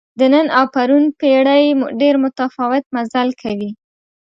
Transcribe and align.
د 0.19 0.21
نن 0.33 0.47
او 0.57 0.65
پرون 0.73 1.03
پېړۍ 1.19 1.65
ډېر 2.01 2.15
متفاوت 2.23 2.83
مزل 2.95 3.29
کوي. 3.41 3.71